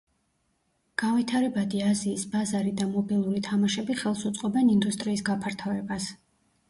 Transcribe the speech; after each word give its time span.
განვითარებადი 1.01 1.83
აზიის 1.89 2.25
ბაზარი 2.33 2.73
და 2.81 2.87
მობილური 2.95 3.43
თამაშები 3.49 3.99
ხელს 4.01 4.25
უწყობენ 4.31 4.73
ინდუსტრიის 4.77 5.23
გაფართოებას. 5.29 6.09